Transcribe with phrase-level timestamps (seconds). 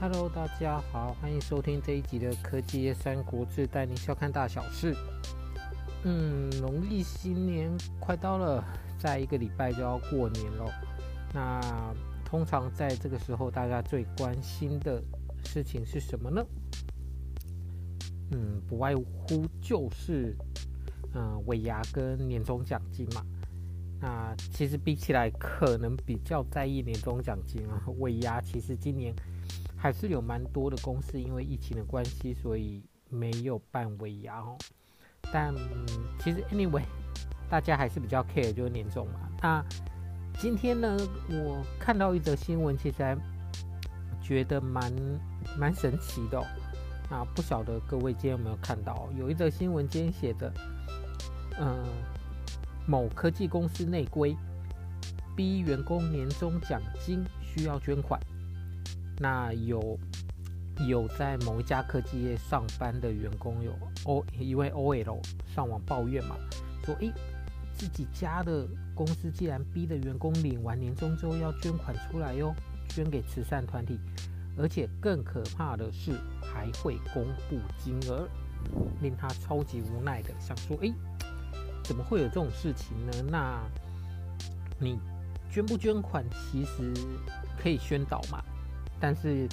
[0.00, 4.96] Hello，大家好，欢迎收听这一集的科技业三国志，带您笑看大小事。
[6.04, 7.70] 嗯，农历新年
[8.00, 8.64] 快到了，
[8.98, 10.72] 再一个礼拜就要过年了。
[11.34, 11.94] 那
[12.24, 15.02] 通常在这个时候，大家最关心的
[15.44, 16.42] 事情是什么呢？
[18.30, 20.34] 嗯，不外乎就是
[21.12, 23.22] 嗯尾牙跟年终奖金嘛。
[24.00, 27.84] 那其实比起来，可能比较在意年终奖金啊。
[27.98, 29.14] 尾牙其实今年
[29.80, 34.58] 还是有蛮多的公司因为疫情的关系，所以没有办尾牙哦。
[35.32, 35.54] 但
[36.18, 36.82] 其实 anyway，
[37.48, 39.28] 大家还是比较 care 就是年终嘛。
[39.42, 39.64] 那
[40.38, 40.96] 今天呢，
[41.30, 43.16] 我看到一则新闻，其实还
[44.22, 44.92] 觉得蛮
[45.58, 46.44] 蛮神奇的哦。
[47.10, 50.52] 那不晓得各位今天有没有看到，有一则新闻今天写的，
[51.58, 51.82] 嗯。
[52.86, 54.36] 某科技公司内规，
[55.36, 58.18] 逼员工年终奖金需要捐款。
[59.22, 59.98] 那有
[60.88, 63.72] 有在某一家科技业上班的员工有
[64.04, 65.20] O 一位 OL
[65.54, 66.36] 上网抱怨嘛，
[66.84, 67.12] 说：“诶，
[67.76, 72.54] 自己家的公司既然逼的员工领完年终之后要捐款出来哟，
[72.88, 74.00] 捐给慈善团体，
[74.56, 78.26] 而且更可怕的是还会公布金额，
[79.02, 80.92] 令他超级无奈的想说：诶。”
[81.82, 83.12] 怎么会有这种事情呢？
[83.30, 83.60] 那
[84.78, 84.96] 你
[85.50, 86.94] 捐不捐款其实
[87.60, 88.40] 可以宣导嘛，
[89.00, 89.48] 但是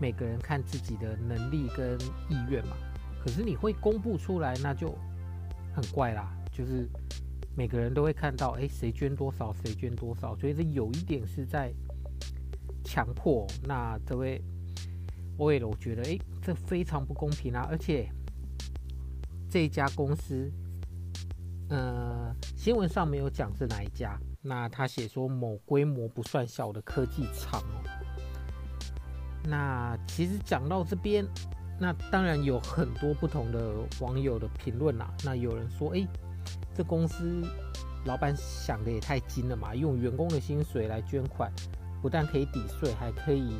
[0.00, 1.98] 每个人看自己的能力跟
[2.30, 2.76] 意愿嘛。
[3.22, 4.96] 可是你会公布出来，那就
[5.74, 6.32] 很怪啦。
[6.52, 6.88] 就是
[7.56, 11.72] 每个人都会看到，哎，谁捐多少，谁捐多少，所以这有一点是在
[12.84, 13.46] 强迫。
[13.64, 14.40] 那这位
[15.38, 17.66] OL 我觉得，哎，这非常不公平啊！
[17.70, 18.08] 而且
[19.50, 20.52] 这家公司。
[21.70, 24.20] 呃，新闻上没有讲是哪一家。
[24.42, 27.80] 那他写说某规模不算小的科技厂哦。
[29.44, 31.24] 那其实讲到这边，
[31.78, 35.12] 那当然有很多不同的网友的评论啦。
[35.24, 36.06] 那有人说，哎，
[36.74, 37.42] 这公司
[38.04, 41.52] 老板想的也太精了嘛，用员工的薪水来捐款，
[42.02, 43.54] 不但可以抵税，还可以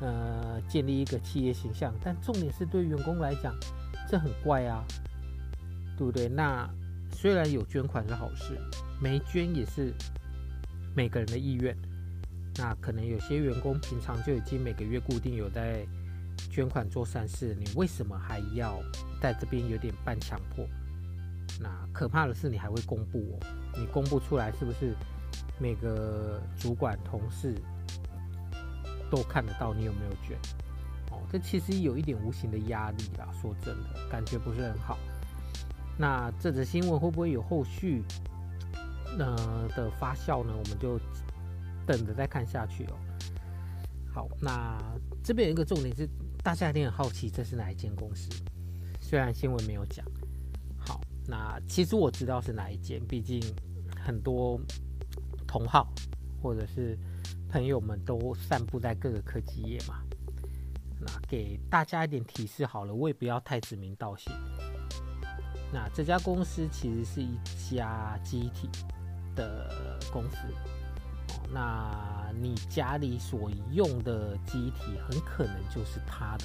[0.00, 1.94] 呃建立一个企业形象。
[2.02, 3.54] 但重点是对员工来讲，
[4.08, 4.84] 这很怪啊，
[5.96, 6.28] 对不对？
[6.28, 6.68] 那。
[7.12, 8.56] 虽然有捐款是好事，
[9.02, 9.92] 没捐也是
[10.94, 11.76] 每个人的意愿。
[12.56, 15.86] 那可能有些员工平常就已经每个月固定有在
[16.50, 18.80] 捐款做善事，你为什么还要
[19.20, 20.66] 在这边有点半强迫？
[21.60, 23.46] 那可怕的是你还会公布哦，
[23.76, 24.94] 你公布出来是不是
[25.58, 27.54] 每个主管同事
[29.10, 30.38] 都看得到你有没有捐？
[31.10, 34.98] 哦，这其实有一点无形的压力啦，说真的，感觉不是很好。
[35.98, 38.02] 那这则新闻会不会有后续
[39.18, 40.52] 呃的发酵呢？
[40.56, 40.98] 我们就
[41.90, 42.96] 等着再看下去哦。
[44.14, 44.78] 好，那
[45.24, 46.08] 这边有一个重点是，
[46.40, 48.28] 大家一定很好奇这是哪一间公司，
[49.00, 50.06] 虽然新闻没有讲。
[50.78, 53.42] 好，那其实我知道是哪一间，毕竟
[54.04, 54.60] 很多
[55.48, 55.92] 同好
[56.40, 56.96] 或者是
[57.48, 60.00] 朋友们都散布在各个科技业嘛。
[61.00, 64.32] 那给大家一点提示好了，我也不要太指名道姓。
[65.72, 67.36] 那这家公司其实是一
[67.70, 68.68] 家机体
[69.34, 70.36] 的公司，
[71.52, 76.44] 那你家里所用的机体很可能就是他的。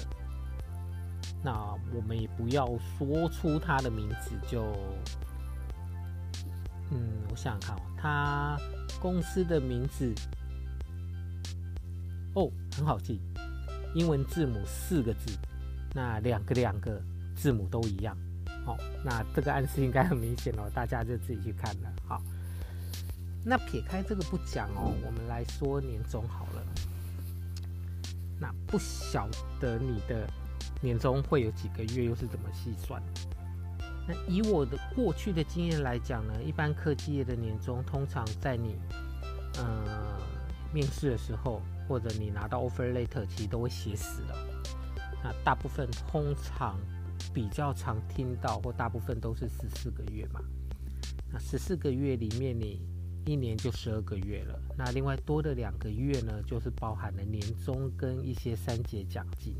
[1.42, 1.52] 那
[1.94, 2.66] 我们也不要
[2.98, 4.62] 说出他的名字就，
[6.90, 6.98] 嗯，
[7.30, 8.58] 我想想看哦，他
[9.00, 10.12] 公司的名字
[12.34, 13.20] 哦，很好记，
[13.94, 15.38] 英文字母四个字，
[15.94, 17.00] 那两个两个
[17.36, 18.16] 字母都一样。
[18.64, 21.92] 好，那这个暗示应该很明显哦，大家就自己去看了。
[22.08, 22.20] 好，
[23.48, 26.62] 那撇开这个不讲哦，我们来说年终好了。
[28.40, 29.28] 那不晓
[29.60, 30.28] 得你的
[30.80, 33.00] 年终会有几个月，又是怎么计算？
[34.08, 38.74] 那以我的过去的经验来讲呢，一般科技业的年终通常在你
[39.58, 40.20] 呃
[40.74, 44.36] 面试的时候，或者你拿到 offer letter，其实都会写死了。
[45.22, 46.76] 那大部分通常。
[47.34, 50.40] 比较常听到或大部分都是十四个月嘛，
[51.30, 52.80] 那十四个月里面你
[53.26, 59.54] 一年就十二个月了，那另外多的两个月呢，就是包含了年终跟一些三节奖金。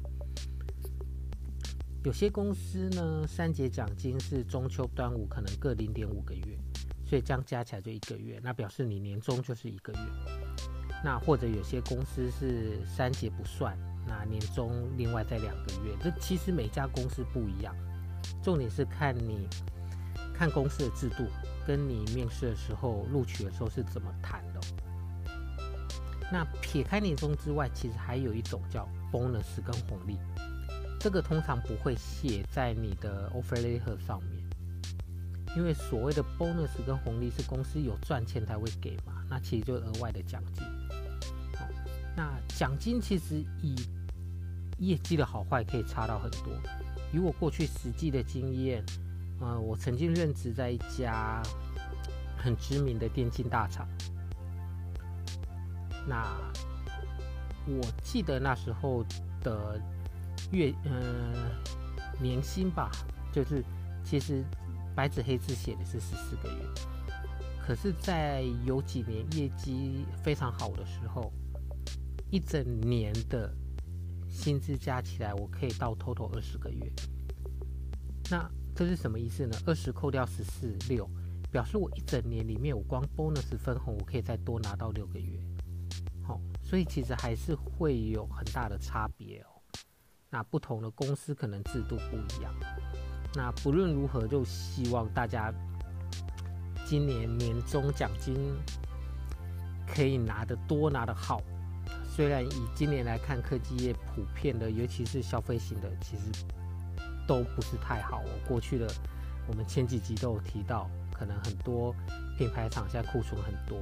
[2.04, 6.56] 有些公司呢，三节奖金是中秋、端午可能各零点五个月，
[7.04, 9.98] 所以这样加起来就一个月，那表示你年终就是一个月。
[11.04, 13.76] 那或者有些公司是三节不算。
[14.08, 17.74] 那年终另外再两个月，这其实每家公司不一样，
[18.40, 19.48] 重点是看你
[20.32, 21.24] 看公司的制度，
[21.66, 24.60] 跟你面试的时候录取的时候是怎么谈的。
[26.30, 30.18] 那撇开年终之外，其实还有一种叫 bonus 跟红利，
[30.98, 34.42] 这个通常不会写在你的 offer letter 上面，
[35.56, 40.64] 因为所谓的 bonus 跟红利是公司有赚钱才会给嘛，那其实就额外的奖金。
[42.16, 43.76] 那奖金其实以
[44.78, 46.52] 业绩的好坏可以差到很多。
[47.12, 48.84] 以我过去实际的经验，
[49.40, 51.42] 呃，我曾经任职在一家
[52.36, 53.88] 很知名的电竞大厂，
[56.06, 56.36] 那。
[57.68, 59.04] 我记得那时候
[59.42, 59.76] 的
[60.52, 61.50] 月，呃，
[62.22, 62.92] 年薪吧，
[63.32, 63.60] 就是
[64.04, 64.44] 其实
[64.94, 66.64] 白纸黑字写的是十四个月，
[67.60, 71.32] 可是，在有几年业绩非常好的时候，
[72.30, 73.52] 一整年的
[74.28, 76.92] 薪资加起来，我可以到 total 二十个月。
[78.30, 79.56] 那这是什么意思呢？
[79.64, 81.08] 二十扣掉十四六，
[81.50, 85.40] 表示我一整年里面，我光 bonus 分红，我可以再多拿到六个月。
[86.22, 89.46] 好所以其实还是会有很大的差别哦。
[90.28, 92.54] 那不同的公司可能制度不一样。
[93.34, 95.50] 那不论如何，就希望大家
[96.84, 98.36] 今年年终奖金
[99.86, 101.40] 可以拿得多，拿得好。
[102.14, 106.44] 虽然以今年来看，科技业普遍的，尤其是消费型的，其实
[107.26, 108.30] 都不是太好哦。
[108.46, 108.86] 过去的
[109.48, 111.94] 我们前几集都有提到，可能很多
[112.38, 113.78] 品牌厂现在库存很多。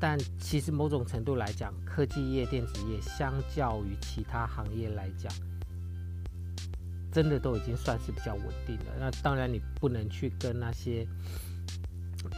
[0.00, 5.32] 但其实某种程度来讲，科技业、电子业相较于其他行业来讲，
[7.10, 8.92] 真的都已经算是比较稳定了。
[9.00, 11.04] 那当然，你不能去跟那些，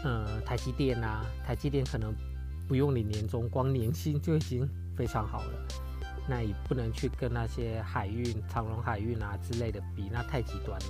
[0.02, 2.14] 呃，台积电啊，台积电可能
[2.66, 4.66] 不用你年终，光年薪就已经
[4.96, 5.68] 非常好了。
[6.30, 10.86] 那也不能去跟那些海运、长荣海运啊之类的比，那太极端了。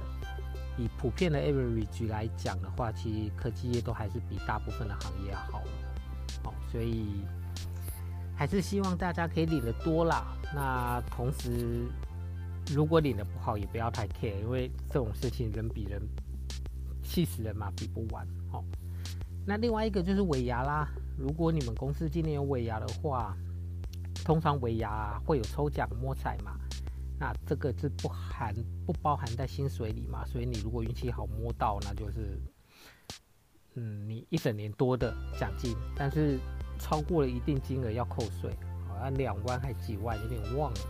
[0.76, 5.70] 以普遍的 average 来讲的话，其实科技业都还是比大部分的行业好了。
[6.44, 7.22] 好，所以
[8.36, 10.26] 还是希望大家可以领得多啦。
[10.54, 11.86] 那同时，
[12.74, 16.02] 如果领得不好，也不要太 care，因为这种事情人比人
[17.02, 18.26] 气死人嘛，比不完。
[18.52, 18.62] 好，
[19.46, 20.86] 那另外一个就是尾牙啦。
[21.18, 23.36] 如果你们公司今年有尾牙的话，
[24.24, 26.58] 通常尾牙会有抽奖摸彩嘛。
[27.18, 28.54] 那这个是不含
[28.86, 30.24] 不包含在薪水里嘛？
[30.24, 32.40] 所以你如果运气好摸到，那就是。
[33.74, 36.40] 嗯，你一整年多的奖金，但是
[36.76, 38.52] 超过了一定金额要扣税，
[38.88, 40.80] 好像两万还几万，有点忘了。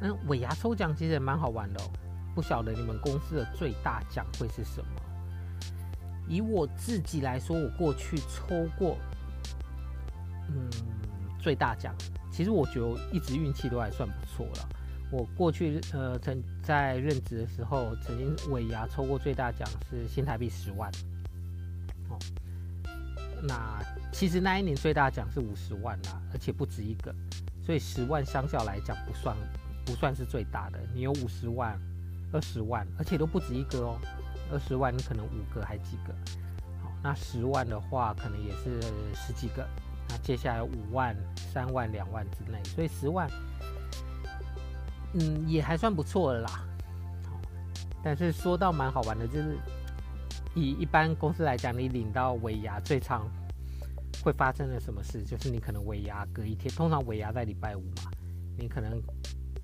[0.00, 1.90] 那尾牙抽奖其实也蛮好玩的哦，
[2.34, 4.90] 不晓得你们公司的最大奖会是什么？
[6.28, 8.96] 以我自己来说，我过去抽过，
[10.48, 10.68] 嗯，
[11.40, 11.94] 最大奖，
[12.30, 14.68] 其实我觉得一直运气都还算不错了。
[15.10, 20.88] 我过去呃曾在任职的时候，曾经尾牙抽过最大奖是新台币十万，
[22.08, 22.16] 哦，
[23.42, 23.82] 那
[24.12, 27.12] 其实那一年最大奖是五十万啦，而且不止一个，
[27.66, 29.36] 所以十万相较来讲不算
[29.84, 30.78] 不算是最大的。
[30.94, 31.76] 你有五十万、
[32.32, 33.98] 二十万，而且都不止一个哦，
[34.52, 36.14] 二十万你可能五个还几个，
[36.84, 38.80] 好，那十万的话可能也是
[39.12, 39.68] 十几个，
[40.10, 43.30] 那接下来五万、三万、两万之内，所以十万。
[45.14, 46.66] 嗯，也还算不错了啦。
[48.02, 49.56] 但是说到蛮好玩的，就是
[50.54, 53.28] 以一般公司来讲，你领到尾牙最常
[54.24, 58.10] 会发生的什么事，就是你可能尾牙隔一天，通常尾牙在礼拜五嘛，
[58.56, 59.02] 你可能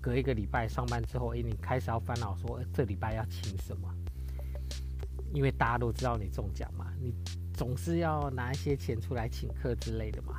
[0.01, 3.89] 隔一个礼拜上班之后，哎，你开始要烦恼说，这礼拜要请什么？
[5.33, 7.15] 因为大家都知道你中奖嘛，你
[7.57, 10.35] 总是要拿一些钱出来请客之类的嘛。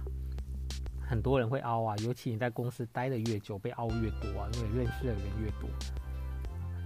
[1.02, 5.70] 很多人会凹啊，尤其你在公司待得越久，被凹越多啊，因为认识的人越多。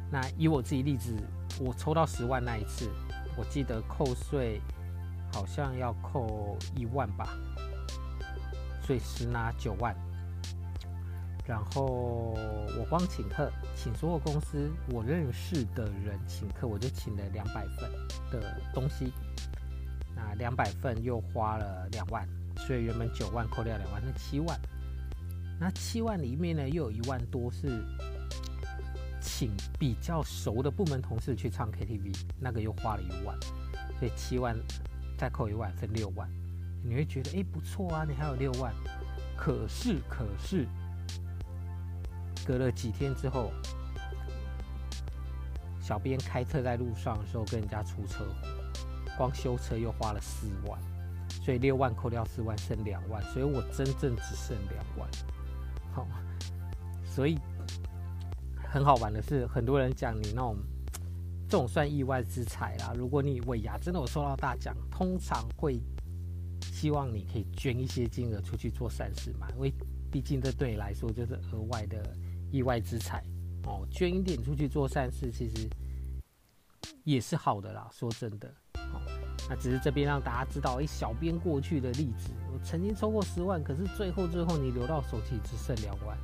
[0.09, 1.13] 那以我自己例子，
[1.59, 2.89] 我抽到十万那一次，
[3.37, 4.61] 我记得扣税
[5.33, 7.27] 好像要扣一万吧，
[8.85, 9.95] 所以实拿九万。
[11.47, 12.37] 然后
[12.77, 17.91] 我光请客，请所有公司我认识的人请客，我就请了两百份
[18.31, 19.11] 的东西，
[20.35, 22.27] 两百份又花了两万。
[22.57, 24.59] 所以原本九万扣掉两万，那七万。
[25.59, 27.83] 那七万里面呢，又有一万多是
[29.21, 33.35] 请比较熟的部门同事去唱 KTV，那个又花了一万。
[33.97, 34.55] 所以七万
[35.17, 36.29] 再扣一万，分六万。
[36.83, 38.73] 你会觉得哎，不错啊，你还有六万。
[39.37, 40.67] 可是可是，
[42.45, 43.51] 隔了几天之后，
[45.79, 48.47] 小编开车在路上的时候跟人家出车祸，
[49.21, 50.81] 光修车又花了四万。
[51.43, 55.07] 所以六万扣掉四万，剩两万，所以我真正只剩两万。
[55.91, 56.07] 好，
[57.05, 57.37] 所以
[58.67, 60.57] 很好玩的是，很多人讲你那种
[61.47, 62.93] 这种算意外之财啦。
[62.97, 65.79] 如果你尾牙真的有收到大奖，通常会
[66.61, 69.71] 希望你可以捐一些金额出去做善事嘛，因为
[70.11, 72.15] 毕竟这对你来说就是额外的
[72.51, 73.23] 意外之财
[73.65, 73.87] 哦。
[73.89, 75.69] 捐一点出去做善事，其实
[77.03, 77.89] 也是好的啦。
[77.91, 78.53] 说真的，
[79.51, 82.31] 那只是这边让大家知道一小编过去的例子。
[82.53, 86.17] 我曾经抽过十万，可是最后最后你留到手期只剩两万，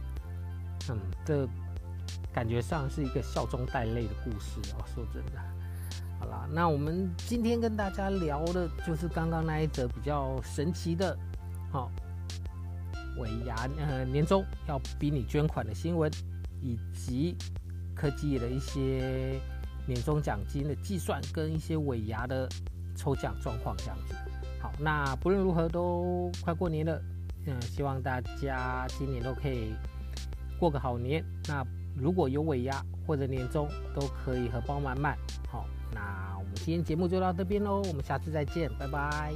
[0.92, 1.46] 嗯，这
[2.32, 4.86] 感觉上是一个笑中带泪的故事哦。
[4.96, 5.42] 说真的。
[6.22, 11.14] 好啦，那我们今天跟大家聊的就是刚刚那一则比较神奇的，
[11.70, 11.92] 好、哦，
[13.20, 16.10] 尾牙呃年终要逼你捐款的新闻，
[16.62, 17.36] 以及
[17.94, 19.38] 科技的一些
[19.86, 22.48] 年终奖金的计算跟一些尾牙的
[22.98, 24.16] 抽奖状况这样子。
[24.60, 27.02] 好，那不论如何都快过年了，
[27.46, 29.74] 嗯，希望大家今年都可以
[30.60, 31.24] 过个好年。
[31.48, 31.64] 那
[31.96, 35.18] 如果有尾牙或者年终，都可以荷包满满。
[35.50, 35.66] 好。
[35.94, 39.34] 那我们今天节目就到这边喽，我们下次再见，拜拜。